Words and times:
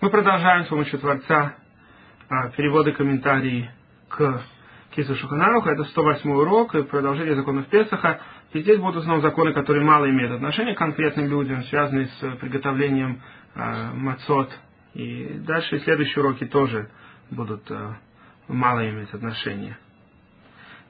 Мы 0.00 0.08
продолжаем 0.08 0.64
с 0.64 0.68
помощью 0.68 0.98
Творца 0.98 1.56
а, 2.30 2.48
переводы 2.52 2.92
комментарии 2.92 3.70
к 4.08 4.40
Кису 4.92 5.14
Шуханаруха. 5.14 5.72
Это 5.72 5.84
108 5.84 6.30
урок 6.30 6.74
и 6.74 6.84
продолжение 6.84 7.34
законов 7.34 7.66
Песаха. 7.66 8.18
И 8.54 8.62
здесь 8.62 8.78
будут 8.78 8.96
основном 8.96 9.20
законы, 9.20 9.52
которые 9.52 9.84
мало 9.84 10.08
имеют 10.08 10.32
отношения 10.32 10.74
к 10.74 10.78
конкретным 10.78 11.28
людям, 11.28 11.64
связанные 11.64 12.06
с 12.06 12.36
приготовлением 12.40 13.20
э, 13.54 13.90
мацот. 13.92 14.50
И 14.94 15.34
дальше 15.46 15.80
следующие 15.80 16.24
уроки 16.24 16.46
тоже 16.46 16.88
будут 17.30 17.70
э, 17.70 17.92
мало 18.48 18.88
иметь 18.88 19.12
отношения. 19.12 19.76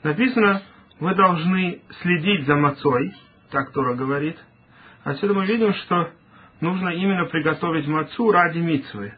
Написано, 0.05 0.63
вы 1.01 1.17
должны 1.17 1.83
следить 2.03 2.47
за 2.47 2.55
мацой, 2.55 3.13
так 3.51 3.73
Тора 3.73 3.95
говорит. 3.95 4.39
Отсюда 5.03 5.35
мы 5.35 5.47
видим, 5.47 5.75
что 5.75 6.11
нужно 6.61 6.91
именно 6.91 7.27
приготовить 7.27 7.87
мацу 7.87 8.31
ради 8.31 8.59
мицвы. 8.59 9.15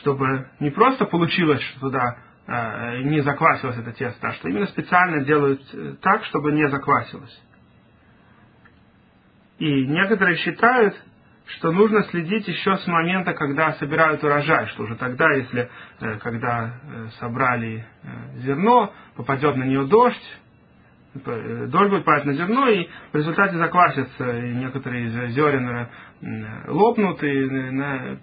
Чтобы 0.00 0.48
не 0.60 0.70
просто 0.70 1.06
получилось, 1.06 1.62
что 1.62 1.80
туда 1.80 2.18
э, 2.46 3.02
не 3.02 3.20
заквасилось 3.20 3.78
это 3.78 3.92
тесто, 3.92 4.28
а 4.28 4.32
что 4.34 4.48
именно 4.48 4.66
специально 4.66 5.24
делают 5.24 5.62
э, 5.72 5.94
так, 6.02 6.24
чтобы 6.24 6.52
не 6.52 6.68
заквасилось. 6.68 7.42
И 9.58 9.86
некоторые 9.86 10.36
считают, 10.36 10.94
что 11.46 11.72
нужно 11.72 12.02
следить 12.04 12.46
еще 12.46 12.76
с 12.76 12.86
момента, 12.86 13.32
когда 13.32 13.72
собирают 13.74 14.22
урожай, 14.22 14.66
что 14.68 14.82
уже 14.82 14.96
тогда, 14.96 15.32
если 15.32 15.70
э, 16.00 16.18
когда 16.18 16.80
собрали 17.18 17.86
зерно, 18.36 18.92
попадет 19.16 19.56
на 19.56 19.64
нее 19.64 19.86
дождь, 19.86 20.38
дождь 21.24 21.90
будет 21.90 22.04
падать 22.04 22.26
на 22.26 22.32
зерно, 22.34 22.68
и 22.68 22.88
в 23.12 23.16
результате 23.16 23.56
заквасятся, 23.56 24.38
и 24.38 24.54
некоторые 24.54 25.06
из 25.06 25.34
зерен 25.34 25.88
лопнут 26.66 27.22
и 27.22 27.48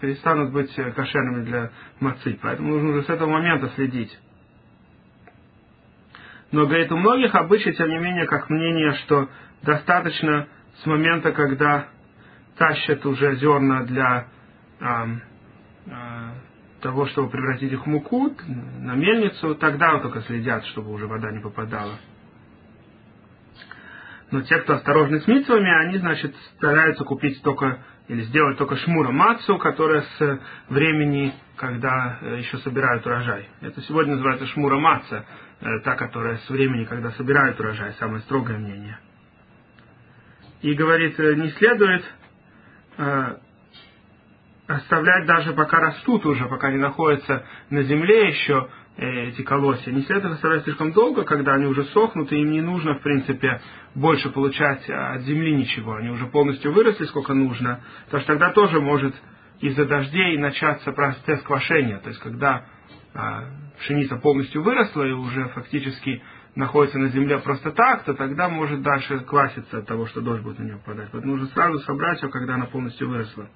перестанут 0.02 0.52
быть 0.52 0.74
кошерными 0.96 1.44
для 1.46 1.72
мацы. 2.00 2.38
Поэтому 2.42 2.74
нужно 2.74 2.90
уже 2.92 3.04
с 3.04 3.10
этого 3.10 3.30
момента 3.30 3.70
следить. 3.76 4.18
Но, 6.52 6.66
говорит, 6.66 6.92
у 6.92 6.98
многих 6.98 7.36
обычай, 7.36 7.74
тем 7.74 7.90
не 7.90 7.98
менее, 7.98 8.28
как 8.28 8.50
мнение, 8.50 8.94
что 9.06 9.30
достаточно 9.64 10.48
с 10.82 10.86
момента, 10.86 11.32
когда 11.32 11.88
тащат 12.58 13.06
уже 13.06 13.36
зерна 13.36 13.84
для 13.84 14.28
а, 14.80 15.08
а, 15.92 16.34
того, 16.82 17.08
чтобы 17.08 17.30
превратить 17.30 17.72
их 17.72 17.86
в 17.86 17.90
муку 17.90 18.32
на 18.48 18.96
мельницу, 18.96 19.56
тогда 19.56 20.00
только 20.00 20.22
следят, 20.22 20.66
чтобы 20.68 20.94
уже 20.94 21.08
вода 21.08 21.32
не 21.32 21.40
попадала. 21.40 21.98
Но 24.36 24.42
те, 24.42 24.58
кто 24.58 24.74
осторожны 24.74 25.22
с 25.22 25.28
митцвами, 25.28 25.86
они, 25.86 25.98
значит, 25.98 26.36
стараются 26.58 27.06
купить 27.06 27.42
только 27.42 27.80
или 28.10 28.22
сделать 28.24 28.58
только 28.58 28.76
шмура 28.76 29.10
мацу, 29.10 29.58
которая 29.58 30.02
с 30.02 30.40
времени, 30.68 31.34
когда 31.56 32.20
э, 32.20 32.40
еще 32.40 32.58
собирают 32.58 33.06
урожай. 33.06 33.48
Это 33.62 33.82
сегодня 33.84 34.16
называется 34.16 34.46
шмура 34.48 34.78
маца, 34.78 35.26
э, 35.62 35.80
та, 35.86 35.96
которая 35.96 36.36
с 36.40 36.50
времени, 36.50 36.84
когда 36.84 37.12
собирают 37.12 37.58
урожай, 37.62 37.94
самое 37.94 38.20
строгое 38.24 38.58
мнение. 38.58 39.00
И 40.62 40.74
говорит, 40.74 41.18
э, 41.18 41.36
не 41.36 41.52
следует 41.52 42.04
оставлять 44.68 45.26
даже 45.28 45.54
пока 45.54 45.80
растут 45.80 46.26
уже, 46.26 46.46
пока 46.48 46.68
они 46.68 46.78
находятся 46.78 47.46
на 47.70 47.84
земле 47.84 48.30
еще, 48.30 48.70
эти 48.98 49.42
колосья. 49.42 49.92
Не 49.92 50.04
следует 50.04 50.36
оставлять 50.36 50.64
слишком 50.64 50.94
долго, 50.94 51.24
когда 51.24 51.56
они 51.56 51.66
уже 51.66 51.84
сохнут, 51.86 52.32
и 52.32 52.38
им 52.38 52.52
не 52.52 52.62
нужно, 52.62 52.96
в 52.96 53.02
принципе, 53.02 53.62
больше 53.94 54.30
получать 54.30 54.90
от 54.90 55.22
земли 55.24 55.54
ничего. 55.56 55.96
Они 55.96 56.10
уже 56.10 56.28
полностью 56.28 56.72
выросли, 56.72 57.06
сколько 57.06 57.34
нужно. 57.34 57.82
Потому 58.06 58.24
что 58.24 58.34
тогда 58.34 58.52
тоже 58.52 58.80
может 58.80 59.14
из-за 59.60 59.86
дождей 59.86 60.38
начаться 60.38 60.92
процесс 60.92 61.42
квашения. 61.42 61.98
То 62.00 62.10
есть, 62.10 62.22
когда 62.22 62.66
а, 63.14 63.46
пшеница 63.80 64.16
полностью 64.16 64.64
выросла 64.64 65.04
и 65.04 65.12
уже 65.12 65.50
фактически 65.50 66.24
находится 66.56 66.98
на 66.98 67.10
земле 67.10 67.40
просто 67.40 67.72
так, 67.72 68.06
то 68.06 68.14
тогда 68.14 68.48
может 68.48 68.82
дальше 68.82 69.20
кваситься 69.20 69.80
от 69.80 69.88
того, 69.88 70.06
что 70.08 70.22
дождь 70.22 70.42
будет 70.42 70.60
на 70.60 70.64
нее 70.64 70.82
падать. 70.86 71.10
Поэтому 71.12 71.34
нужно 71.34 71.54
сразу 71.54 71.80
собрать 71.80 72.22
ее, 72.22 72.30
когда 72.30 72.56
она 72.56 72.66
полностью 72.68 73.10
выросла. 73.10 73.50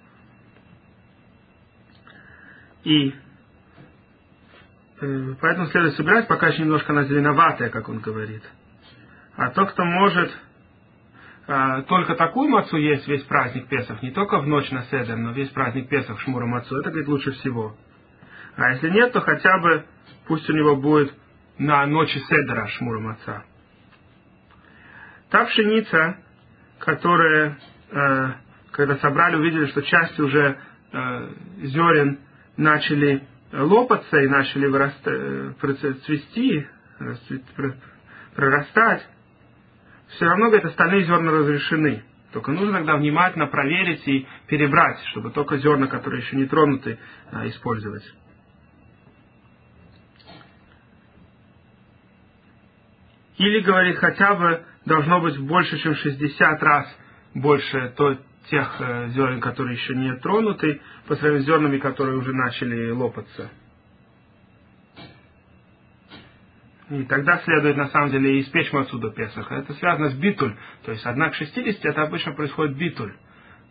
И 2.84 3.14
Э, 3.14 3.29
поэтому 5.00 5.68
следует 5.68 5.96
собирать, 5.96 6.28
пока 6.28 6.48
еще 6.48 6.62
немножко 6.62 6.92
она 6.92 7.04
зеленоватая, 7.04 7.70
как 7.70 7.88
он 7.90 8.00
говорит. 8.00 8.44
А 9.36 9.52
тот, 9.52 9.72
кто 9.72 9.86
может 9.86 10.32
а, 11.48 11.82
только 11.84 12.16
такую 12.16 12.50
мацу 12.50 12.78
есть 12.78 13.08
весь 13.08 13.24
праздник 13.24 13.68
Песах, 13.68 14.04
не 14.04 14.12
только 14.12 14.40
в 14.40 14.48
ночь 14.48 14.70
на 14.72 14.84
Седер, 14.84 15.16
но 15.16 15.32
весь 15.32 15.50
праздник 15.50 15.90
Песах 15.90 16.20
Шмура 16.20 16.46
мацу, 16.46 16.78
это, 16.78 16.90
говорит, 16.90 17.08
лучше 17.08 17.32
всего. 17.32 17.76
А 18.56 18.72
если 18.72 18.90
нет, 18.90 19.14
то 19.14 19.22
хотя 19.22 19.58
бы 19.60 19.86
пусть 20.28 20.50
у 20.50 20.54
него 20.54 20.76
будет 20.76 21.12
на 21.58 21.86
ночи 21.88 22.20
Седера 22.20 22.68
Шмура 22.68 23.00
маца. 23.00 23.44
Та 25.30 25.46
пшеница, 25.46 26.18
которая, 26.78 27.58
э, 27.92 28.32
когда 28.72 28.98
собрали, 28.98 29.38
увидели, 29.38 29.66
что 29.68 29.82
часть 29.82 30.20
уже 30.20 30.58
э, 30.92 31.30
зерен 31.64 32.20
начали 32.58 33.24
лопаться 33.52 34.18
и 34.18 34.28
начали 34.28 34.68
вырастать, 34.68 36.02
цвести, 36.06 36.68
прорастать, 38.36 39.08
все 40.10 40.26
равно, 40.26 40.48
говорит, 40.48 40.66
остальные 40.66 41.06
зерна 41.06 41.32
разрешены. 41.32 42.04
Только 42.32 42.52
нужно 42.52 42.78
тогда 42.78 42.98
внимательно 42.98 43.48
проверить 43.48 44.08
и 44.08 44.28
перебрать, 44.48 45.00
чтобы 45.12 45.32
только 45.32 45.58
зерна, 45.58 45.88
которые 45.88 46.22
еще 46.22 46.36
не 46.36 46.46
тронуты, 46.46 47.00
использовать. 47.46 48.04
Или, 53.38 53.62
говорит, 53.62 53.98
хотя 53.98 54.36
бы 54.36 54.64
должно 54.86 55.22
быть 55.22 55.40
больше, 55.40 55.78
чем 55.80 55.96
60 55.96 56.62
раз 56.62 56.98
больше 57.34 57.94
то, 57.96 58.18
тех 58.50 58.76
э, 58.80 59.10
зерен, 59.10 59.40
которые 59.40 59.76
еще 59.76 59.96
не 59.96 60.16
тронуты, 60.18 60.82
по 61.08 61.16
сравнению 61.16 61.44
с 61.44 61.46
зернами, 61.46 61.78
которые 61.78 62.18
уже 62.18 62.34
начали 62.34 62.92
лопаться. 62.92 63.50
И 66.90 67.04
тогда 67.04 67.38
следует, 67.40 67.78
на 67.78 67.88
самом 67.90 68.10
деле, 68.10 68.42
испечь 68.42 68.74
мацу 68.74 68.98
до 68.98 69.12
Песаха. 69.12 69.56
Это 69.56 69.74
связано 69.76 70.10
с 70.10 70.16
битуль. 70.16 70.56
То 70.86 70.92
есть, 70.92 71.06
одна 71.06 71.30
к 71.30 71.36
60, 71.36 71.86
это 71.86 72.02
обычно 72.02 72.34
происходит 72.34 72.76
битуль. 72.78 73.14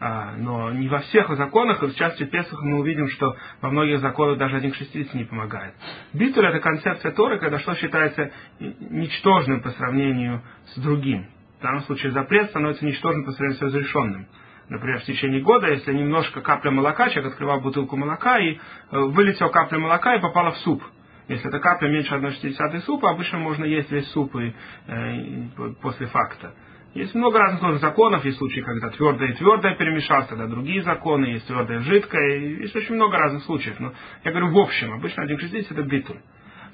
А, 0.01 0.37
но 0.37 0.71
не 0.71 0.89
во 0.89 1.01
всех 1.01 1.29
законах, 1.37 1.83
и 1.83 1.89
в 1.89 1.97
части 1.97 2.23
Песаха 2.23 2.65
мы 2.65 2.79
увидим, 2.79 3.09
что 3.09 3.37
во 3.61 3.71
многих 3.71 3.99
законах 3.99 4.39
даже 4.39 4.57
один 4.57 4.71
к 4.71 4.77
60 4.77 5.15
не 5.15 5.25
помогает. 5.25 5.75
Битуль– 6.13 6.47
это 6.49 6.61
концепция 6.61 7.11
Торы, 7.11 7.41
когда 7.41 7.59
что 7.59 7.75
считается 7.75 8.31
ничтожным 8.61 9.61
по 9.63 9.71
сравнению 9.71 10.43
с 10.67 10.79
другим. 10.79 11.27
В 11.59 11.63
данном 11.63 11.81
случае 11.83 12.13
запрет 12.13 12.51
становится 12.51 12.87
ничтожным 12.87 13.25
по 13.25 13.33
сравнению 13.33 13.59
с 13.59 13.63
разрешенным 13.63 14.29
например, 14.69 15.01
в 15.01 15.05
течение 15.05 15.41
года, 15.41 15.69
если 15.69 15.93
немножко 15.93 16.41
капля 16.41 16.71
молока, 16.71 17.09
человек 17.11 17.33
открывал 17.33 17.61
бутылку 17.61 17.97
молока 17.97 18.39
и 18.39 18.55
э, 18.55 18.59
вылетела 18.91 19.49
капля 19.49 19.79
молока 19.79 20.15
и 20.15 20.21
попала 20.21 20.53
в 20.53 20.59
суп. 20.59 20.83
Если 21.29 21.47
эта 21.49 21.59
капля 21.59 21.89
меньше 21.89 22.15
1,60 22.15 22.81
супа, 22.83 23.11
обычно 23.11 23.39
можно 23.39 23.65
есть 23.65 23.91
весь 23.91 24.09
суп 24.13 24.35
и, 24.37 24.55
э, 24.87 25.73
после 25.83 26.07
факта. 26.07 26.55
Есть 26.95 27.15
много 27.15 27.39
разных 27.39 27.81
законов, 27.81 28.25
есть 28.25 28.39
случаи, 28.39 28.61
когда 28.61 28.89
твердое 28.89 29.29
и 29.29 29.35
твердое 29.35 29.77
перемешалось, 29.77 30.27
тогда 30.27 30.47
другие 30.47 30.83
законы, 30.83 31.27
есть 31.27 31.47
твердое 31.47 31.81
и 31.81 31.83
жидкое, 31.83 32.39
есть 32.39 32.75
очень 32.75 32.95
много 32.95 33.19
разных 33.19 33.45
случаев. 33.45 33.79
Но 33.79 33.93
я 34.25 34.31
говорю 34.31 34.51
в 34.51 34.59
общем, 34.59 34.93
обычно 34.95 35.23
1,60 35.23 35.67
это 35.71 35.83
битуль. 35.83 36.17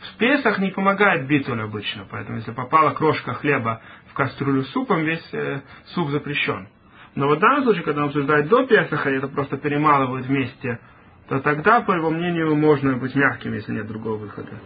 В 0.01 0.19
Песах 0.19 0.59
не 0.59 0.71
помогает 0.71 1.27
битуль 1.27 1.61
обычно, 1.61 2.07
поэтому 2.09 2.39
если 2.39 2.53
попала 2.53 2.91
крошка 2.91 3.35
хлеба 3.35 3.81
в 4.11 4.15
кастрюлю 4.15 4.63
с 4.63 4.71
супом, 4.71 5.05
весь 5.05 5.29
э, 5.33 5.61
суп 5.87 6.11
запрещен. 6.11 6.69
Но 7.15 7.29
вот 7.29 7.39
в 7.39 7.41
данном 7.41 7.65
случае, 7.65 7.85
когда 7.85 8.03
он 8.03 8.09
обсуждает 8.09 8.49
до 8.49 8.67
Песаха, 8.67 9.11
и 9.11 9.17
это 9.17 9.29
просто 9.29 9.57
перемалывают 9.57 10.27
вместе, 10.27 10.81
то 11.29 11.41
тогда, 11.41 11.81
по 11.81 11.93
его 11.93 12.11
мнению, 12.11 12.55
можно 12.57 12.97
быть 12.97 13.15
мягким, 13.15 13.55
если 13.55 13.73
нет 13.73 13.87
другого 13.87 14.17
выхода. 14.17 14.59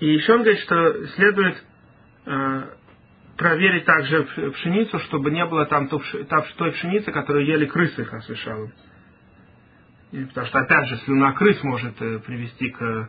И 0.00 0.12
еще 0.12 0.34
он 0.34 0.42
говорит, 0.42 0.60
что 0.60 1.06
следует 1.08 1.64
э, 2.26 2.62
проверить 3.36 3.84
также 3.84 4.24
пшеницу, 4.52 4.98
чтобы 5.00 5.30
не 5.30 5.44
было 5.44 5.66
там 5.66 5.88
той 5.88 6.72
пшеницы, 6.72 7.10
которую 7.10 7.46
ели 7.46 7.66
крысы, 7.66 8.04
как 8.04 8.22
слышал. 8.24 8.70
Потому 10.10 10.46
что, 10.46 10.58
опять 10.60 10.88
же, 10.88 10.96
слюна 10.98 11.32
крыс 11.32 11.62
может 11.64 12.00
э, 12.00 12.18
привести 12.20 12.70
к 12.70 12.82
э, 12.82 13.08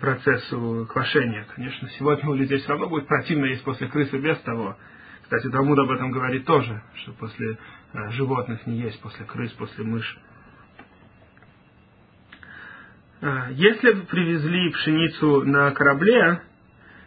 процессу 0.00 0.86
квашения. 0.92 1.46
Конечно, 1.54 1.88
сегодня 1.90 2.28
у 2.28 2.34
людей 2.34 2.58
все 2.58 2.68
равно 2.68 2.88
будет 2.88 3.06
противно 3.06 3.46
есть 3.46 3.64
после 3.64 3.88
крысы 3.88 4.18
без 4.18 4.38
того. 4.40 4.76
Кстати, 5.30 5.48
Талмуд 5.48 5.78
об 5.78 5.92
этом 5.92 6.10
говорит 6.10 6.44
тоже, 6.44 6.82
что 6.96 7.12
после 7.12 7.56
э, 7.92 8.10
животных 8.10 8.66
не 8.66 8.80
есть, 8.80 9.00
после 9.00 9.24
крыс, 9.24 9.52
после 9.52 9.84
мышь. 9.84 10.18
Э, 13.20 13.50
если 13.52 13.92
привезли 13.92 14.70
пшеницу 14.70 15.44
на 15.44 15.70
корабле, 15.70 16.42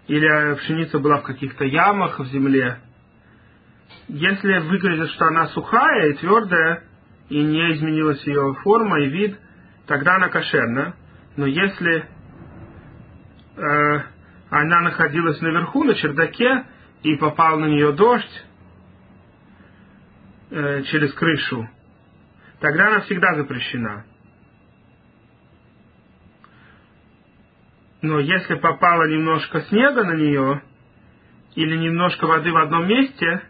или 0.07 0.55
пшеница 0.55 0.99
была 0.99 1.17
в 1.17 1.23
каких-то 1.23 1.65
ямах 1.65 2.17
в 2.17 2.25
земле, 2.27 2.79
если 4.07 4.59
выглядит, 4.69 5.09
что 5.09 5.25
она 5.25 5.47
сухая 5.47 6.11
и 6.11 6.13
твердая, 6.13 6.83
и 7.27 7.43
не 7.43 7.73
изменилась 7.73 8.25
ее 8.25 8.53
форма 8.63 9.01
и 9.01 9.09
вид, 9.09 9.37
тогда 9.85 10.15
она 10.15 10.29
кошерна. 10.29 10.95
Но 11.35 11.45
если 11.45 12.05
э, 13.57 13.99
она 14.49 14.79
находилась 14.79 15.41
наверху, 15.41 15.83
на 15.83 15.93
чердаке, 15.95 16.67
и 17.03 17.15
попал 17.17 17.59
на 17.59 17.65
нее 17.65 17.91
дождь 17.91 18.45
э, 20.49 20.83
через 20.83 21.13
крышу, 21.13 21.69
тогда 22.59 22.87
она 22.87 23.01
всегда 23.01 23.35
запрещена. 23.35 24.05
Но 28.01 28.19
если 28.19 28.55
попало 28.55 29.07
немножко 29.07 29.61
снега 29.61 30.03
на 30.03 30.13
нее, 30.13 30.61
или 31.55 31.77
немножко 31.77 32.25
воды 32.25 32.51
в 32.51 32.57
одном 32.57 32.87
месте, 32.87 33.41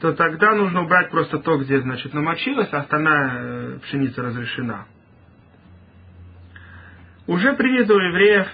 то 0.00 0.12
тогда 0.12 0.54
нужно 0.54 0.82
убрать 0.82 1.10
просто 1.10 1.38
то, 1.38 1.58
где, 1.58 1.80
значит, 1.80 2.12
намочилась, 2.12 2.72
а 2.72 2.78
остальная 2.78 3.30
э, 3.32 3.78
пшеница 3.82 4.22
разрешена. 4.22 4.86
Уже 7.26 7.52
принято 7.54 7.94
у 7.94 7.98
евреев 7.98 8.48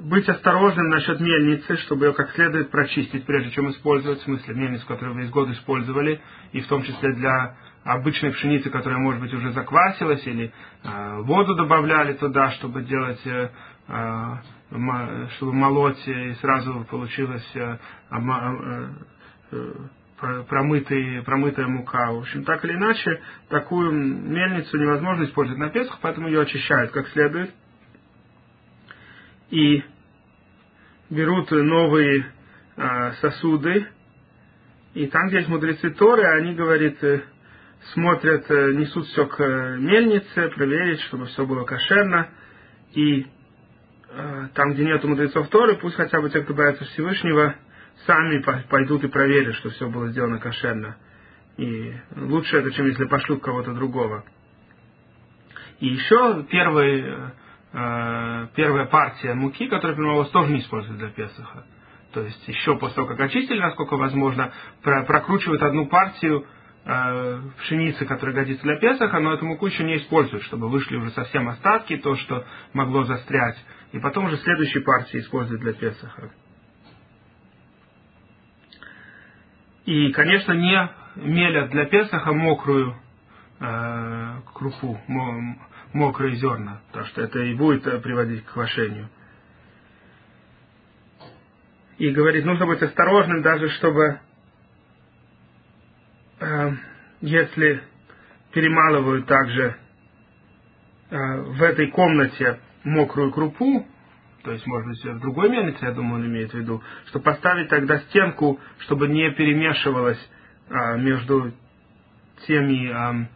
быть 0.00 0.28
осторожным 0.28 0.88
насчет 0.88 1.20
мельницы, 1.20 1.76
чтобы 1.78 2.06
ее 2.06 2.12
как 2.12 2.30
следует 2.32 2.70
прочистить, 2.70 3.24
прежде 3.24 3.50
чем 3.52 3.70
использовать, 3.70 4.18
в 4.20 4.24
смысле 4.24 4.54
мельницу, 4.54 4.84
которую 4.86 5.14
вы 5.14 5.22
из 5.22 5.30
года 5.30 5.52
использовали, 5.52 6.20
и 6.52 6.60
в 6.60 6.66
том 6.66 6.82
числе 6.82 7.12
для 7.14 7.56
обычной 7.84 8.32
пшеницы, 8.32 8.70
которая, 8.70 8.98
может 8.98 9.20
быть, 9.20 9.32
уже 9.32 9.52
заквасилась, 9.52 10.26
или 10.26 10.52
э, 10.82 11.20
воду 11.22 11.54
добавляли 11.54 12.14
туда, 12.14 12.50
чтобы 12.52 12.82
делать, 12.82 13.20
э, 13.26 13.48
э, 13.88 15.28
чтобы 15.36 15.52
молоть, 15.52 16.06
и 16.06 16.34
сразу 16.40 16.86
получилось 16.90 17.48
э, 17.54 17.78
э, 18.10 18.88
э, 19.52 19.72
промытая 20.48 21.66
мука. 21.68 22.12
В 22.12 22.18
общем, 22.18 22.44
так 22.44 22.64
или 22.64 22.72
иначе, 22.72 23.20
такую 23.48 23.92
мельницу 23.92 24.76
невозможно 24.76 25.24
использовать 25.24 25.60
на 25.60 25.70
Песах, 25.70 25.98
поэтому 26.02 26.26
ее 26.28 26.42
очищают 26.42 26.90
как 26.90 27.06
следует. 27.08 27.54
И 29.50 29.82
берут 31.10 31.50
новые 31.50 32.26
а, 32.76 33.12
сосуды, 33.14 33.86
и 34.94 35.06
там, 35.06 35.28
где 35.28 35.38
есть 35.38 35.48
мудрецы 35.48 35.90
Торы, 35.90 36.24
они, 36.24 36.54
говорит, 36.54 37.02
э, 37.04 37.22
смотрят, 37.92 38.50
э, 38.50 38.72
несут 38.72 39.06
все 39.06 39.26
к 39.26 39.40
э, 39.40 39.76
мельнице, 39.78 40.48
проверить, 40.56 41.00
чтобы 41.02 41.26
все 41.26 41.46
было 41.46 41.64
кошерно, 41.64 42.28
и 42.94 43.26
там, 44.54 44.72
где 44.72 44.86
нету 44.86 45.06
мудрецов 45.06 45.48
Торы, 45.48 45.76
пусть 45.76 45.94
хотя 45.94 46.20
бы 46.20 46.30
те, 46.30 46.40
кто 46.40 46.54
боятся 46.54 46.82
Всевышнего, 46.86 47.54
сами 48.06 48.42
пойдут 48.68 49.04
и 49.04 49.08
проверят, 49.08 49.54
что 49.56 49.68
все 49.68 49.86
было 49.88 50.08
сделано 50.08 50.38
кошерно. 50.38 50.96
И 51.58 51.94
лучше 52.16 52.56
это, 52.56 52.70
чем 52.72 52.86
если 52.86 53.04
пошлют 53.04 53.42
кого-то 53.42 53.74
другого. 53.74 54.24
И 55.80 55.88
еще 55.88 56.46
первый, 56.50 57.04
первая 57.70 58.86
партия 58.86 59.34
муки, 59.34 59.68
которая 59.68 59.96
принималась, 59.96 60.30
тоже 60.30 60.52
не 60.52 60.60
используют 60.60 60.98
для 60.98 61.10
Песаха. 61.10 61.64
То 62.12 62.22
есть 62.22 62.48
еще 62.48 62.76
после 62.78 62.96
того, 62.96 63.08
как 63.08 63.20
очистили, 63.20 63.60
насколько 63.60 63.96
возможно, 63.96 64.52
про, 64.82 65.04
прокручивают 65.04 65.62
одну 65.62 65.86
партию 65.86 66.46
э, 66.84 67.40
пшеницы, 67.58 68.06
которая 68.06 68.34
годится 68.34 68.62
для 68.62 68.76
Песаха, 68.76 69.20
но 69.20 69.34
эту 69.34 69.44
муку 69.44 69.66
еще 69.66 69.84
не 69.84 69.98
используют, 69.98 70.42
чтобы 70.44 70.68
вышли 70.68 70.96
уже 70.96 71.10
совсем 71.10 71.48
остатки, 71.48 71.98
то, 71.98 72.16
что 72.16 72.46
могло 72.72 73.04
застрять. 73.04 73.62
И 73.92 73.98
потом 73.98 74.26
уже 74.26 74.38
следующие 74.38 74.82
партии 74.82 75.20
используют 75.20 75.60
для 75.60 75.74
Песаха. 75.74 76.30
И, 79.84 80.10
конечно, 80.12 80.52
не 80.52 80.90
мелят 81.16 81.70
для 81.70 81.84
Песаха 81.86 82.32
мокрую 82.32 82.96
э, 83.60 84.40
крупу, 84.54 84.98
мокрые 85.92 86.36
зерна, 86.36 86.80
потому 86.88 87.06
что 87.06 87.22
это 87.22 87.38
и 87.40 87.54
будет 87.54 87.86
э, 87.86 87.98
приводить 88.00 88.44
к 88.44 88.52
квашению. 88.52 89.08
И 91.98 92.10
говорит, 92.10 92.44
нужно 92.44 92.66
быть 92.66 92.82
осторожным, 92.82 93.42
даже 93.42 93.68
чтобы, 93.70 94.20
э, 96.40 96.72
если 97.20 97.82
перемалывают 98.52 99.26
также 99.26 99.76
э, 101.10 101.16
в 101.16 101.62
этой 101.62 101.90
комнате 101.90 102.60
мокрую 102.84 103.32
крупу, 103.32 103.86
то 104.48 104.52
есть, 104.52 104.66
может 104.66 104.88
быть, 104.88 105.04
в 105.04 105.20
другой 105.20 105.50
мельнице, 105.50 105.84
я 105.84 105.92
думаю, 105.92 106.20
он 106.20 106.26
имеет 106.26 106.52
в 106.52 106.54
виду, 106.54 106.82
что 107.06 107.20
поставить 107.20 107.68
тогда 107.68 107.98
стенку, 107.98 108.58
чтобы 108.78 109.08
не 109.08 109.30
перемешивалось 109.32 110.18
а, 110.70 110.96
между 110.96 111.52
теми, 112.46 112.88
а, 112.88 113.28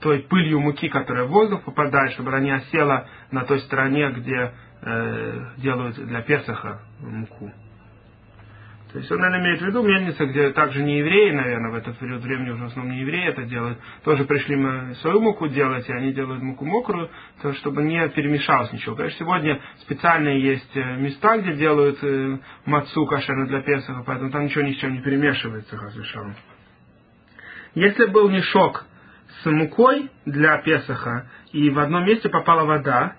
той 0.00 0.20
пылью 0.20 0.60
муки, 0.60 0.88
которая 0.88 1.24
в 1.24 1.30
воздух 1.30 1.62
попадает, 1.62 2.12
чтобы 2.12 2.30
она 2.30 2.40
не 2.40 2.50
осела 2.50 3.06
на 3.30 3.44
той 3.44 3.60
стороне, 3.60 4.10
где 4.10 4.52
э, 4.80 5.44
делают 5.58 5.96
для 5.96 6.22
Песаха 6.22 6.80
муку. 7.00 7.52
То 8.92 9.00
есть 9.00 9.12
он, 9.12 9.18
наверное, 9.18 9.44
имеет 9.44 9.60
в 9.60 9.66
виду 9.66 9.82
мельница, 9.82 10.24
где 10.24 10.50
также 10.50 10.82
не 10.82 10.98
евреи, 10.98 11.30
наверное, 11.32 11.72
в 11.72 11.74
этот 11.74 11.98
период 11.98 12.22
времени 12.22 12.50
уже 12.50 12.64
в 12.64 12.66
основном 12.68 12.94
не 12.94 13.02
евреи 13.02 13.28
это 13.28 13.42
делают. 13.42 13.78
Тоже 14.02 14.24
пришли 14.24 14.56
мы 14.56 14.94
свою 14.96 15.20
муку 15.20 15.46
делать, 15.46 15.86
и 15.88 15.92
они 15.92 16.14
делают 16.14 16.42
муку 16.42 16.64
мокрую, 16.64 17.10
то, 17.42 17.52
чтобы 17.54 17.82
не 17.82 18.08
перемешалось 18.08 18.72
ничего. 18.72 18.96
Конечно, 18.96 19.18
сегодня 19.18 19.60
специальные 19.82 20.40
есть 20.40 20.74
э, 20.74 20.96
места, 20.96 21.36
где 21.36 21.52
делают 21.52 21.98
э, 22.02 22.38
мацу 22.64 23.04
кошерно 23.04 23.46
для 23.46 23.60
Песаха, 23.60 24.02
поэтому 24.06 24.30
там 24.30 24.44
ничего 24.44 24.64
ни 24.64 24.72
с 24.72 24.76
чем 24.78 24.94
не 24.94 25.02
перемешивается, 25.02 25.76
разрешал. 25.76 26.24
Если 27.74 28.06
был 28.06 28.30
мешок 28.30 28.86
с 29.42 29.46
мукой 29.46 30.10
для 30.24 30.58
Песаха, 30.58 31.28
и 31.52 31.70
в 31.70 31.78
одном 31.78 32.04
месте 32.04 32.28
попала 32.28 32.64
вода, 32.64 33.16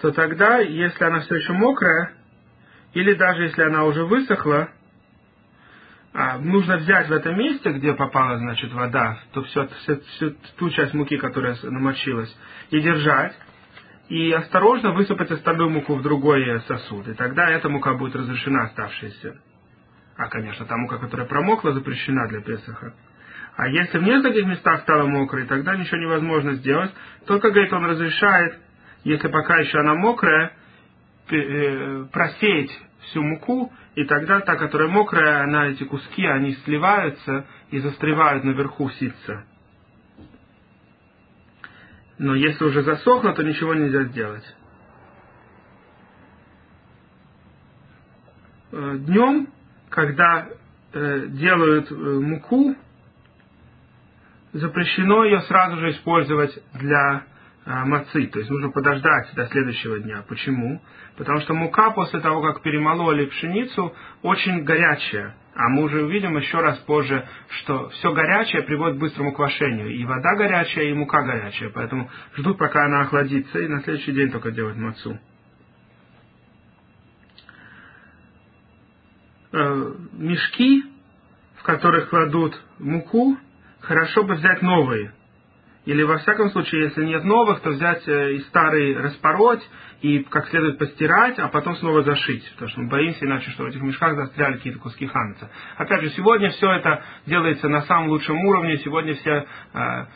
то 0.00 0.12
тогда, 0.12 0.58
если 0.58 1.04
она 1.04 1.20
все 1.20 1.36
еще 1.36 1.52
мокрая, 1.52 2.12
или 2.94 3.14
даже 3.14 3.44
если 3.44 3.62
она 3.62 3.84
уже 3.84 4.04
высохла, 4.04 4.70
а, 6.12 6.38
нужно 6.38 6.78
взять 6.78 7.08
в 7.08 7.12
этом 7.12 7.38
месте, 7.38 7.70
где 7.70 7.94
попала, 7.94 8.38
значит, 8.38 8.72
вода, 8.72 9.18
то 9.32 9.42
все, 9.44 9.68
всю, 9.68 10.00
всю 10.00 10.34
ту 10.56 10.70
часть 10.70 10.92
муки, 10.92 11.16
которая 11.16 11.56
намочилась, 11.62 12.36
и 12.70 12.80
держать, 12.80 13.36
и 14.08 14.32
осторожно 14.32 14.92
высыпать 14.92 15.30
остальную 15.30 15.70
муку 15.70 15.94
в 15.94 16.02
другой 16.02 16.60
сосуд. 16.62 17.06
И 17.06 17.14
тогда 17.14 17.48
эта 17.48 17.68
мука 17.68 17.94
будет 17.94 18.16
разрешена 18.16 18.64
оставшаяся. 18.64 19.40
А, 20.16 20.28
конечно, 20.28 20.66
та 20.66 20.76
мука, 20.76 20.98
которая 20.98 21.28
промокла, 21.28 21.72
запрещена 21.72 22.26
для 22.26 22.40
Песаха. 22.40 22.92
А 23.60 23.68
если 23.68 23.98
в 23.98 24.02
нескольких 24.02 24.46
местах 24.46 24.80
стала 24.80 25.06
мокрой, 25.06 25.44
тогда 25.46 25.76
ничего 25.76 25.98
невозможно 25.98 26.54
сделать. 26.54 26.90
Только, 27.26 27.50
говорит, 27.50 27.70
он 27.74 27.84
разрешает, 27.84 28.58
если 29.04 29.28
пока 29.28 29.58
еще 29.58 29.80
она 29.80 29.96
мокрая, 29.96 30.52
э, 31.30 32.06
просеять 32.10 32.70
всю 33.02 33.22
муку, 33.22 33.70
и 33.96 34.06
тогда 34.06 34.40
та, 34.40 34.56
которая 34.56 34.88
мокрая, 34.88 35.42
она, 35.42 35.66
эти 35.66 35.84
куски, 35.84 36.24
они 36.24 36.54
сливаются 36.64 37.44
и 37.70 37.80
застревают 37.80 38.44
наверху 38.44 38.88
ситца. 38.92 39.44
Но 42.16 42.34
если 42.34 42.64
уже 42.64 42.82
засохло, 42.82 43.34
то 43.34 43.42
ничего 43.42 43.74
нельзя 43.74 44.04
сделать. 44.04 44.56
Э, 48.72 48.94
Днем, 49.00 49.48
когда 49.90 50.48
э, 50.94 51.26
делают 51.26 51.90
муку, 51.90 52.74
запрещено 54.52 55.24
ее 55.24 55.40
сразу 55.42 55.76
же 55.78 55.90
использовать 55.92 56.58
для 56.74 57.24
а, 57.64 57.84
мацы, 57.84 58.26
то 58.26 58.38
есть 58.38 58.50
нужно 58.50 58.70
подождать 58.70 59.32
до 59.34 59.46
следующего 59.46 59.98
дня. 59.98 60.24
Почему? 60.28 60.80
Потому 61.16 61.40
что 61.40 61.54
мука 61.54 61.90
после 61.90 62.20
того, 62.20 62.40
как 62.42 62.62
перемололи 62.62 63.26
пшеницу, 63.26 63.94
очень 64.22 64.64
горячая. 64.64 65.36
А 65.54 65.68
мы 65.68 65.82
уже 65.84 66.02
увидим 66.02 66.36
еще 66.38 66.58
раз 66.58 66.78
позже, 66.78 67.28
что 67.60 67.90
все 67.90 68.12
горячее 68.12 68.62
приводит 68.62 68.96
к 68.96 69.00
быстрому 69.00 69.32
квашению. 69.32 69.90
И 69.90 70.04
вода 70.04 70.34
горячая, 70.36 70.86
и 70.86 70.94
мука 70.94 71.22
горячая. 71.22 71.70
Поэтому 71.70 72.08
ждут, 72.36 72.56
пока 72.56 72.86
она 72.86 73.02
охладится, 73.02 73.58
и 73.58 73.68
на 73.68 73.82
следующий 73.82 74.12
день 74.12 74.30
только 74.30 74.52
делать 74.52 74.76
мацу. 74.76 75.18
Э, 79.52 79.92
мешки, 80.12 80.84
в 81.56 81.62
которых 81.64 82.08
кладут 82.08 82.58
муку, 82.78 83.36
хорошо 83.80 84.24
бы 84.24 84.34
взять 84.34 84.62
новые– 84.62 85.12
или 85.86 86.02
во 86.02 86.18
всяком 86.18 86.50
случае, 86.50 86.84
если 86.84 87.04
нет 87.04 87.24
новых, 87.24 87.60
то 87.60 87.70
взять 87.70 88.06
э, 88.06 88.34
и 88.34 88.40
старый 88.42 88.96
распороть 88.96 89.62
и 90.00 90.20
как 90.24 90.48
следует 90.48 90.78
постирать, 90.78 91.38
а 91.38 91.48
потом 91.48 91.76
снова 91.76 92.02
зашить. 92.02 92.48
Потому 92.52 92.70
что 92.70 92.80
мы 92.80 92.88
боимся 92.88 93.24
иначе, 93.24 93.50
что 93.50 93.64
в 93.64 93.66
этих 93.66 93.82
мешках 93.82 94.16
застряли 94.16 94.56
какие-то 94.56 94.78
куски 94.78 95.06
ханца. 95.06 95.50
Опять 95.76 96.02
же, 96.02 96.10
сегодня 96.10 96.50
все 96.50 96.70
это 96.70 97.02
делается 97.26 97.68
на 97.68 97.82
самом 97.82 98.08
лучшем 98.08 98.36
уровне. 98.44 98.78
Сегодня 98.78 99.14
все 99.14 99.46
э, 99.74 100.06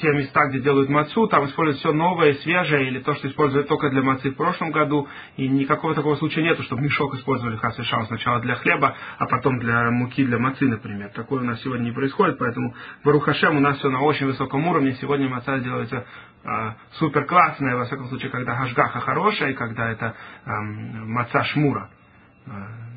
те 0.00 0.12
места, 0.12 0.46
где 0.48 0.60
делают 0.60 0.88
мацу, 0.88 1.26
там 1.28 1.46
используют 1.46 1.78
все 1.78 1.92
новое, 1.92 2.34
свежее, 2.34 2.88
или 2.88 3.00
то, 3.00 3.14
что 3.14 3.28
используют 3.28 3.68
только 3.68 3.90
для 3.90 4.02
мацы 4.02 4.30
в 4.30 4.34
прошлом 4.34 4.70
году, 4.70 5.08
и 5.36 5.48
никакого 5.48 5.94
такого 5.94 6.16
случая 6.16 6.42
нету, 6.42 6.62
чтобы 6.64 6.82
мешок 6.82 7.14
использовали 7.14 7.56
хас 7.56 7.76
сначала 8.08 8.40
для 8.40 8.56
хлеба, 8.56 8.96
а 9.18 9.26
потом 9.26 9.58
для 9.58 9.90
муки, 9.90 10.24
для 10.24 10.38
мацы, 10.38 10.66
например. 10.66 11.10
Такое 11.10 11.42
у 11.42 11.44
нас 11.44 11.60
сегодня 11.62 11.84
не 11.84 11.92
происходит, 11.92 12.38
поэтому 12.38 12.74
Барухашем 13.04 13.56
у 13.56 13.60
нас 13.60 13.78
все 13.78 13.90
на 13.90 14.00
очень 14.00 14.26
высоком 14.26 14.66
уровне, 14.66 14.96
сегодня 15.00 15.28
маца 15.28 15.58
делается 15.58 16.04
э, 16.44 16.48
супер 16.92 17.24
классная, 17.26 17.76
во 17.76 17.84
всяком 17.84 18.06
случае, 18.06 18.30
когда 18.30 18.54
гашгаха 18.96 19.00
хорошая, 19.00 19.54
когда 19.54 19.90
это 19.90 20.14
э, 20.44 20.50
маца 20.50 21.44
шмура. 21.44 21.90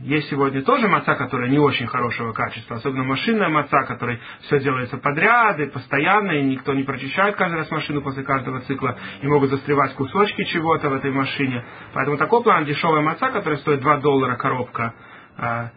Есть 0.01 0.29
сегодня 0.29 0.61
тоже 0.61 0.87
маца, 0.87 1.15
которая 1.15 1.49
не 1.49 1.57
очень 1.57 1.87
хорошего 1.87 2.33
качества, 2.33 2.77
особенно 2.77 3.03
машинная 3.03 3.49
маца, 3.49 3.83
которой 3.83 4.19
все 4.41 4.59
делается 4.59 4.97
подряд 4.97 5.59
и 5.59 5.65
постоянно, 5.65 6.33
и 6.33 6.43
никто 6.43 6.73
не 6.75 6.83
прочищает 6.83 7.35
каждый 7.35 7.55
раз 7.55 7.71
машину 7.71 8.01
после 8.01 8.23
каждого 8.23 8.61
цикла, 8.61 8.95
и 9.21 9.27
могут 9.27 9.49
застревать 9.49 9.95
кусочки 9.95 10.43
чего-то 10.43 10.89
в 10.89 10.93
этой 10.93 11.11
машине. 11.11 11.65
Поэтому 11.93 12.17
такой 12.17 12.43
план 12.43 12.65
дешевая 12.65 13.01
маца, 13.01 13.31
которая 13.31 13.57
стоит 13.57 13.81
2 13.81 13.97
доллара 13.97 14.35
коробка, 14.35 14.93
а 15.35 15.71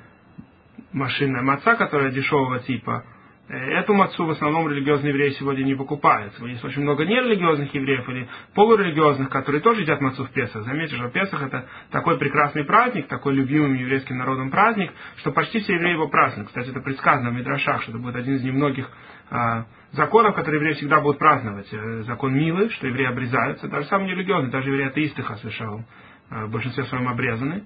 машинная 0.93 1.43
маца, 1.43 1.75
которая 1.75 2.11
дешевого 2.11 2.59
типа, 2.59 3.03
Э, 3.03 3.22
эту 3.49 3.93
мацу 3.93 4.25
в 4.25 4.31
основном 4.31 4.69
религиозные 4.69 5.11
евреи 5.11 5.31
сегодня 5.31 5.65
не 5.65 5.75
покупают. 5.75 6.33
Есть 6.41 6.65
очень 6.65 6.83
много 6.83 7.05
нерелигиозных 7.05 7.75
евреев 7.75 8.09
или 8.09 8.29
полурелигиозных, 8.55 9.31
которые 9.31 9.61
тоже 9.61 9.83
едят 9.83 10.01
мацу 10.01 10.25
в 10.25 10.31
Песах. 10.31 10.63
Заметьте, 10.65 10.97
что 10.97 11.09
Песах 11.09 11.43
это 11.43 11.67
такой 11.91 12.19
прекрасный 12.19 12.65
праздник, 12.65 13.09
такой 13.09 13.35
любимый 13.35 13.81
еврейским 13.81 14.17
народом 14.17 14.51
праздник, 14.51 14.93
что 15.17 15.33
почти 15.33 15.61
все 15.61 15.75
евреи 15.75 15.93
его 15.93 16.09
празднуют. 16.09 16.49
Кстати, 16.49 16.71
это 16.71 16.81
предсказано 16.81 17.31
в 17.31 17.35
Мидрашах, 17.35 17.83
что 17.83 17.93
это 17.93 18.01
будет 18.01 18.17
один 18.17 18.37
из 18.37 18.45
немногих 18.45 18.89
а, 19.31 19.67
законов, 19.91 20.35
которые 20.35 20.61
евреи 20.61 20.75
всегда 20.75 21.01
будут 21.01 21.19
праздновать. 21.19 21.69
Э, 21.73 22.03
закон 22.03 22.35
Милы, 22.35 22.71
что 22.71 22.87
евреи 22.87 23.07
обрезаются, 23.07 23.69
даже 23.69 23.87
самые 23.89 24.09
нерелигиозные, 24.09 24.53
даже 24.53 24.71
евреи 24.71 24.87
атеисты 24.87 25.23
Хасвешалом, 25.23 25.85
в 26.31 26.51
большинстве 26.51 26.85
своем 26.85 27.09
обрезаны. 27.09 27.65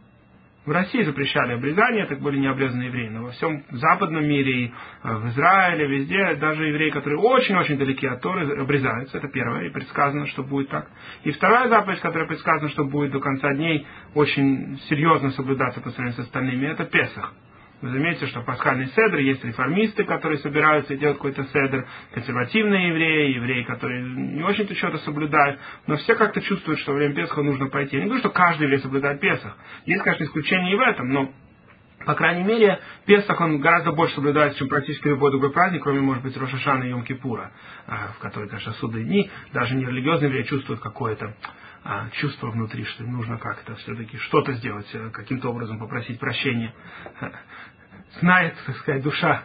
В 0.66 0.72
России 0.72 1.04
запрещали 1.04 1.52
обрезание, 1.52 2.06
так 2.06 2.20
были 2.20 2.38
не 2.38 2.48
обрезаны 2.48 2.82
евреи, 2.82 3.08
но 3.08 3.22
во 3.22 3.30
всем 3.30 3.62
западном 3.70 4.26
мире, 4.26 4.52
и 4.52 4.66
э, 4.66 5.14
в 5.14 5.28
Израиле, 5.28 5.86
везде, 5.86 6.34
даже 6.34 6.66
евреи, 6.66 6.90
которые 6.90 7.20
очень-очень 7.20 7.78
далеки 7.78 8.04
от 8.04 8.20
Торы, 8.20 8.60
обрезаются. 8.60 9.18
Это 9.18 9.28
первое, 9.28 9.68
и 9.68 9.70
предсказано, 9.70 10.26
что 10.26 10.42
будет 10.42 10.68
так. 10.68 10.90
И 11.22 11.30
вторая 11.30 11.68
заповедь, 11.68 12.00
которая 12.00 12.26
предсказана, 12.26 12.68
что 12.70 12.84
будет 12.84 13.12
до 13.12 13.20
конца 13.20 13.54
дней 13.54 13.86
очень 14.14 14.80
серьезно 14.88 15.30
соблюдаться 15.30 15.80
по 15.80 15.90
сравнению 15.90 16.20
с 16.20 16.26
остальными, 16.26 16.66
это 16.66 16.84
Песах. 16.84 17.32
Вы 17.82 17.90
заметите, 17.90 18.26
что 18.26 18.40
пасхальный 18.40 18.86
седр 18.88 19.18
есть 19.18 19.44
реформисты, 19.44 20.04
которые 20.04 20.38
собираются 20.38 20.94
и 20.94 20.96
делают 20.96 21.18
какой-то 21.18 21.44
седр, 21.44 21.86
консервативные 22.12 22.88
евреи, 22.88 23.34
евреи, 23.34 23.62
которые 23.64 24.02
не 24.02 24.42
очень-то 24.42 24.74
что-то 24.74 24.98
соблюдают, 24.98 25.60
но 25.86 25.96
все 25.96 26.14
как-то 26.14 26.40
чувствуют, 26.40 26.80
что 26.80 26.92
во 26.92 26.98
время 26.98 27.14
Песха 27.14 27.42
нужно 27.42 27.66
пойти. 27.68 27.96
Я 27.96 28.02
не 28.02 28.06
говорю, 28.06 28.20
что 28.20 28.30
каждый 28.30 28.62
еврей 28.64 28.78
соблюдает 28.78 29.20
Песах. 29.20 29.58
Есть, 29.84 30.02
конечно, 30.02 30.24
исключения 30.24 30.72
и 30.72 30.76
в 30.76 30.80
этом, 30.80 31.10
но 31.10 31.32
по 32.06 32.14
крайней 32.14 32.44
мере, 32.44 32.78
Песах 33.04 33.40
он 33.40 33.58
гораздо 33.60 33.92
больше 33.92 34.14
соблюдается, 34.14 34.58
чем 34.58 34.68
практически 34.68 35.08
любой 35.08 35.32
другой 35.32 35.50
праздник, 35.50 35.82
кроме, 35.82 36.00
может 36.00 36.22
быть, 36.22 36.36
Рошашана 36.36 36.84
и 36.84 36.92
Йом-Кипура, 36.92 37.48
а, 37.86 38.12
в 38.16 38.18
которые, 38.20 38.48
конечно, 38.48 38.72
суды 38.74 39.02
дни, 39.02 39.28
даже 39.52 39.74
не 39.74 39.84
религиозные 39.84 40.28
евреи 40.28 40.44
чувствуют 40.44 40.80
какое-то 40.80 41.34
а, 41.88 42.10
чувство 42.10 42.50
внутри, 42.50 42.84
что 42.84 43.04
им 43.04 43.12
нужно 43.12 43.38
как-то 43.38 43.76
все-таки 43.76 44.18
что-то 44.18 44.52
сделать, 44.54 44.88
э, 44.92 45.10
каким-то 45.10 45.50
образом 45.50 45.78
попросить 45.78 46.18
прощения. 46.18 46.74
Знает, 48.20 48.54
так 48.66 48.76
сказать, 48.78 49.02
душа 49.02 49.44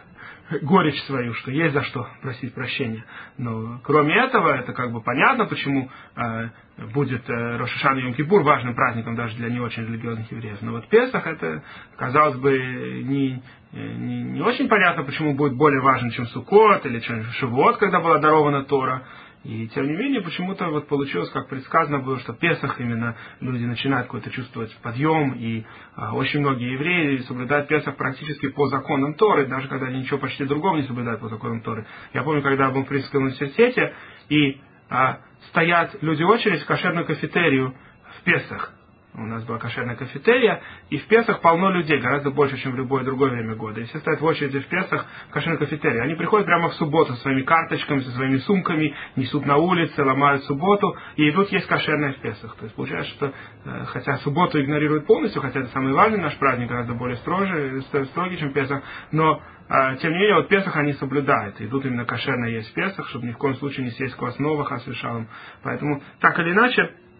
горечь 0.60 1.00
свою, 1.04 1.34
что 1.34 1.52
есть 1.52 1.72
за 1.72 1.82
что 1.84 2.08
просить 2.20 2.52
прощения. 2.52 3.04
Но 3.38 3.80
кроме 3.84 4.14
этого, 4.16 4.56
это 4.56 4.72
как 4.72 4.92
бы 4.92 5.00
понятно, 5.00 5.46
почему 5.46 5.88
э, 6.16 6.48
будет 6.92 7.28
э, 7.30 7.56
Рошашан 7.56 7.98
и 7.98 8.02
Йом-Кипур 8.02 8.42
важным 8.42 8.74
праздником 8.74 9.14
даже 9.14 9.36
для 9.36 9.48
не 9.48 9.60
очень 9.60 9.84
религиозных 9.84 10.30
евреев. 10.32 10.58
Но 10.62 10.72
вот 10.72 10.88
Песах 10.88 11.26
это, 11.26 11.62
казалось 11.96 12.36
бы, 12.36 12.58
не, 13.04 13.42
не, 13.72 14.22
не 14.24 14.42
очень 14.42 14.68
понятно, 14.68 15.04
почему 15.04 15.34
будет 15.34 15.54
более 15.54 15.80
важен, 15.80 16.10
чем 16.10 16.26
Суккот 16.26 16.84
или 16.86 16.98
чем 17.00 17.24
Шивот, 17.34 17.78
когда 17.78 18.00
была 18.00 18.18
дарована 18.18 18.64
Тора. 18.64 19.06
И 19.44 19.66
тем 19.68 19.86
не 19.86 19.96
менее, 19.96 20.20
почему-то 20.20 20.68
вот 20.68 20.86
получилось, 20.86 21.28
как 21.30 21.48
предсказано 21.48 21.98
было, 21.98 22.20
что 22.20 22.32
в 22.32 22.38
Песах 22.38 22.80
именно 22.80 23.16
люди 23.40 23.64
начинают 23.64 24.06
какой-то 24.06 24.30
чувствовать 24.30 24.74
подъем, 24.82 25.32
и 25.32 25.64
а, 25.96 26.14
очень 26.14 26.40
многие 26.40 26.72
евреи 26.72 27.18
соблюдают 27.22 27.66
Песах 27.66 27.96
практически 27.96 28.48
по 28.50 28.68
законам 28.68 29.14
Торы, 29.14 29.46
даже 29.46 29.66
когда 29.66 29.86
они 29.86 30.00
ничего 30.00 30.18
почти 30.18 30.44
другого 30.44 30.76
не 30.76 30.84
соблюдают 30.84 31.20
по 31.20 31.28
законам 31.28 31.60
Торы. 31.60 31.86
Я 32.14 32.22
помню, 32.22 32.42
когда 32.42 32.66
я 32.66 32.70
был 32.70 32.84
в 32.84 32.88
Принципском 32.88 33.24
университете, 33.24 33.94
и 34.28 34.60
а, 34.88 35.18
стоят 35.48 36.00
люди 36.02 36.22
очередь 36.22 36.62
в 36.62 36.66
кошерную 36.66 37.04
кафетерию 37.04 37.74
в 38.18 38.22
Песах. 38.22 38.72
У 39.14 39.26
нас 39.26 39.44
была 39.44 39.58
кошерная 39.58 39.94
кафетерия, 39.94 40.62
и 40.88 40.96
в 40.96 41.06
Песах 41.06 41.42
полно 41.42 41.70
людей, 41.70 42.00
гораздо 42.00 42.30
больше, 42.30 42.56
чем 42.56 42.72
в 42.72 42.76
любое 42.76 43.04
другое 43.04 43.30
время 43.30 43.54
года. 43.56 43.78
И 43.78 43.84
все 43.84 43.98
стоят 43.98 44.22
в 44.22 44.24
очереди 44.24 44.60
в 44.60 44.66
Песах 44.68 45.04
в 45.28 45.32
кошерной 45.32 45.58
кафетерии. 45.58 46.00
Они 46.00 46.14
приходят 46.14 46.46
прямо 46.46 46.70
в 46.70 46.74
субботу 46.74 47.12
со 47.12 47.20
своими 47.20 47.42
карточками, 47.42 48.00
со 48.00 48.10
своими 48.12 48.38
сумками, 48.38 48.94
несут 49.16 49.44
на 49.44 49.58
улице, 49.58 50.02
ломают 50.02 50.44
субботу, 50.44 50.96
и 51.16 51.28
идут 51.28 51.52
есть 51.52 51.66
кошерное 51.66 52.14
в 52.14 52.20
Песах. 52.20 52.56
То 52.56 52.64
есть 52.64 52.74
получается, 52.74 53.12
что 53.12 53.26
э, 53.66 53.84
хотя 53.88 54.16
субботу 54.18 54.58
игнорируют 54.58 55.06
полностью, 55.06 55.42
хотя 55.42 55.60
это 55.60 55.68
самый 55.72 55.92
важный 55.92 56.18
наш 56.18 56.34
праздник, 56.38 56.70
гораздо 56.70 56.94
более 56.94 57.18
строгий, 57.18 57.82
строгий 57.82 58.38
чем 58.38 58.54
Песах, 58.54 58.82
но 59.10 59.42
э, 59.68 59.96
тем 60.00 60.10
не 60.12 60.20
менее, 60.20 60.36
вот 60.36 60.48
Песах 60.48 60.74
они 60.78 60.94
соблюдают, 60.94 61.60
идут 61.60 61.84
именно 61.84 62.06
кошерно 62.06 62.46
есть 62.46 62.70
в 62.70 62.74
Песах, 62.74 63.06
чтобы 63.10 63.26
ни 63.26 63.32
в 63.32 63.36
коем 63.36 63.56
случае 63.56 63.84
не 63.84 63.90
съесть 63.90 64.14
квасного 64.14 64.64
хасвишалом. 64.64 65.28
Поэтому, 65.62 66.02
так 66.20 66.38
или 66.38 66.52
иначе, 66.52 66.82
а, 66.82 67.11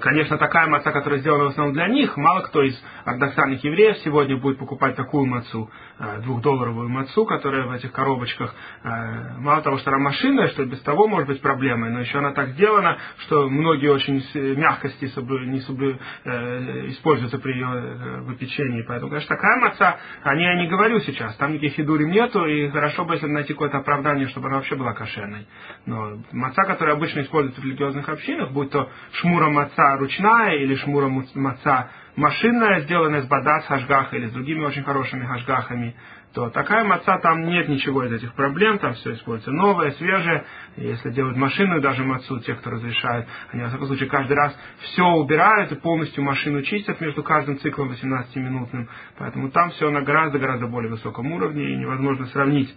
конечно, 0.00 0.38
такая 0.38 0.66
маца, 0.66 0.90
которая 0.92 1.20
сделана 1.20 1.44
в 1.44 1.48
основном 1.48 1.74
для 1.74 1.88
них, 1.88 2.16
мало 2.16 2.40
кто 2.42 2.62
из 2.62 2.80
ортодоксальных 3.04 3.62
евреев 3.64 3.98
сегодня 3.98 4.36
будет 4.36 4.58
покупать 4.58 4.96
такую 4.96 5.26
мацу, 5.26 5.70
а, 5.98 6.18
двухдолларовую 6.18 6.88
мацу, 6.88 7.24
которая 7.24 7.66
в 7.66 7.72
этих 7.72 7.92
коробочках, 7.92 8.54
а, 8.82 9.38
мало 9.38 9.62
того, 9.62 9.78
что 9.78 9.90
она 9.90 9.98
машинная, 9.98 10.48
что 10.48 10.64
без 10.64 10.80
того 10.82 11.06
может 11.06 11.28
быть 11.28 11.40
проблемой, 11.40 11.90
но 11.90 12.00
еще 12.00 12.18
она 12.18 12.32
так 12.32 12.50
сделана, 12.50 12.98
что 13.18 13.48
многие 13.48 13.88
очень 13.88 14.22
мягкости 14.56 15.04
не 15.04 15.60
э, 15.60 16.88
используются 16.88 17.38
при 17.38 17.52
ее 17.52 17.66
э, 17.66 18.20
выпечении. 18.22 18.82
Поэтому, 18.82 19.10
конечно, 19.10 19.34
такая 19.34 19.60
маца, 19.60 19.98
о 20.22 20.34
ней 20.34 20.44
я 20.44 20.56
не 20.56 20.68
говорю 20.68 21.00
сейчас, 21.00 21.36
там 21.36 21.52
никаких 21.52 21.74
хидурим 21.74 22.10
нету, 22.10 22.44
и 22.46 22.68
хорошо 22.68 23.04
бы, 23.04 23.14
если 23.14 23.26
найти 23.26 23.52
какое-то 23.52 23.78
оправдание, 23.78 24.28
чтобы 24.28 24.48
она 24.48 24.56
вообще 24.56 24.76
была 24.76 24.92
кошерной. 24.92 25.46
Но 25.86 26.18
маца, 26.32 26.64
которая 26.64 26.96
обычно 26.96 27.20
используется 27.20 27.60
в 27.60 27.64
религиозных 27.64 28.08
общинах, 28.08 28.50
будь 28.50 28.70
то 28.70 28.90
шмура 29.12 29.48
маца 29.62 29.96
ручная 29.96 30.56
или 30.56 30.74
шмура 30.76 31.08
маца 31.08 31.90
машинная, 32.16 32.80
сделанная 32.80 33.22
с 33.22 33.26
бадас 33.26 33.64
хашгаха 33.66 34.16
или 34.16 34.26
с 34.26 34.32
другими 34.32 34.64
очень 34.64 34.82
хорошими 34.82 35.24
хашгахами, 35.24 35.94
то 36.34 36.48
такая 36.50 36.84
маца, 36.84 37.18
там 37.18 37.42
нет 37.42 37.68
ничего 37.68 38.04
из 38.04 38.12
этих 38.12 38.32
проблем, 38.34 38.78
там 38.78 38.94
все 38.94 39.12
используется 39.14 39.50
новое, 39.50 39.90
свежее. 39.92 40.44
Если 40.76 41.10
делают 41.10 41.36
машинную 41.36 41.82
даже 41.82 42.04
мацу, 42.04 42.40
те, 42.40 42.54
кто 42.54 42.70
разрешают, 42.70 43.26
они, 43.52 43.62
во 43.62 43.68
всяком 43.68 43.86
случае, 43.86 44.08
каждый 44.08 44.34
раз 44.34 44.56
все 44.80 45.04
убирают 45.04 45.72
и 45.72 45.76
полностью 45.76 46.24
машину 46.24 46.62
чистят 46.62 47.00
между 47.00 47.22
каждым 47.22 47.58
циклом 47.58 47.90
18-минутным. 47.90 48.88
Поэтому 49.18 49.50
там 49.50 49.70
все 49.70 49.90
на 49.90 50.02
гораздо-гораздо 50.02 50.66
более 50.66 50.90
высоком 50.90 51.32
уровне 51.32 51.72
и 51.72 51.76
невозможно 51.76 52.26
сравнить 52.26 52.74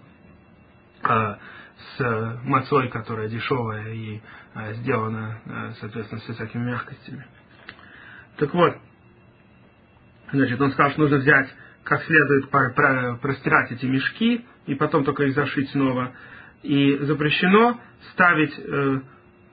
э, 1.03 1.35
с 1.97 2.39
мацой, 2.43 2.89
которая 2.89 3.27
дешевая 3.27 3.93
и 3.93 4.21
э, 4.53 4.73
сделана, 4.75 5.41
э, 5.45 5.71
соответственно, 5.79 6.21
с 6.21 6.33
всякими 6.33 6.63
мягкостями. 6.63 7.25
Так 8.37 8.53
вот, 8.53 8.75
значит, 10.31 10.59
он 10.59 10.71
сказал, 10.71 10.91
что 10.91 11.01
нужно 11.01 11.17
взять 11.17 11.49
как 11.85 12.03
следует 12.03 12.49
простирать 12.49 13.71
эти 13.71 13.85
мешки 13.85 14.43
и 14.65 14.75
потом 14.75 15.05
только 15.05 15.23
их 15.23 15.35
зашить 15.35 15.69
снова. 15.69 16.13
И 16.63 16.97
запрещено 16.97 17.79
ставить 18.11 18.53
э, 18.57 18.99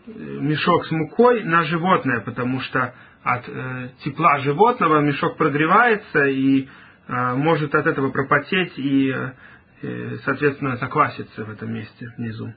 мешок 0.06 0.86
с 0.86 0.90
мукой 0.90 1.44
на 1.44 1.64
животное, 1.64 2.20
потому 2.20 2.60
что 2.60 2.94
от 3.22 3.44
э, 3.46 3.88
тепла 4.02 4.38
животного 4.38 5.00
мешок 5.00 5.36
прогревается 5.36 6.24
и 6.24 6.66
э, 7.06 7.34
может 7.34 7.74
от 7.74 7.86
этого 7.86 8.10
пропотеть 8.10 8.78
и, 8.78 9.14
э, 9.82 10.16
соответственно, 10.24 10.76
закваситься 10.76 11.44
в 11.44 11.50
этом 11.50 11.72
месте 11.72 12.08
внизу. 12.16 12.52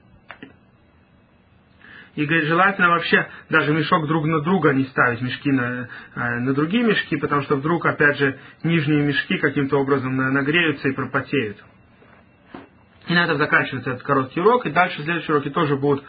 И 2.14 2.24
говорит, 2.24 2.46
желательно 2.46 2.88
вообще 2.88 3.28
даже 3.50 3.72
мешок 3.74 4.06
друг 4.06 4.24
на 4.24 4.40
друга 4.40 4.72
не 4.72 4.84
ставить, 4.84 5.20
мешки 5.20 5.52
на, 5.52 5.88
э, 6.14 6.38
на 6.40 6.54
другие 6.54 6.82
мешки, 6.84 7.16
потому 7.16 7.42
что 7.42 7.56
вдруг, 7.56 7.84
опять 7.84 8.16
же, 8.18 8.38
нижние 8.62 9.02
мешки 9.02 9.36
каким-то 9.36 9.78
образом 9.78 10.16
нагреются 10.16 10.88
и 10.88 10.94
пропотеют. 10.94 11.62
И 13.06 13.14
на 13.14 13.24
этом 13.24 13.36
заканчивается 13.36 13.90
этот 13.90 14.02
короткий 14.02 14.40
урок. 14.40 14.66
И 14.66 14.70
дальше 14.70 15.02
следующие 15.02 15.36
уроки 15.36 15.50
тоже 15.50 15.76
будут 15.76 16.02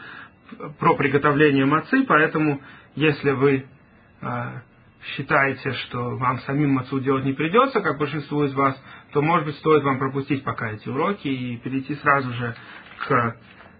про 0.78 0.94
приготовление 0.94 1.66
мацы, 1.66 2.04
поэтому 2.06 2.60
если 2.94 3.30
вы 3.30 3.66
э, 4.20 4.26
считаете, 5.14 5.72
что 5.72 6.16
вам 6.16 6.38
самим 6.40 6.70
мацу 6.70 7.00
делать 7.00 7.24
не 7.24 7.32
придется, 7.32 7.80
как 7.80 7.98
большинству 7.98 8.44
из 8.44 8.54
вас, 8.54 8.80
то, 9.12 9.22
может 9.22 9.46
быть, 9.46 9.56
стоит 9.56 9.82
вам 9.82 9.98
пропустить 9.98 10.44
пока 10.44 10.70
эти 10.70 10.88
уроки 10.88 11.28
и 11.28 11.56
перейти 11.58 11.94
сразу 11.96 12.32
же 12.32 12.54
к 13.06 13.36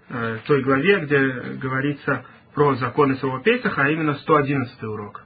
э, 0.09 0.39
той 0.47 0.63
главе, 0.63 1.01
где 1.01 1.19
говорится 1.59 2.25
про 2.55 2.75
законы 2.77 3.17
самого 3.17 3.43
Песаха, 3.43 3.83
а 3.83 3.89
именно 3.91 4.15
111 4.15 4.83
урок. 4.85 5.25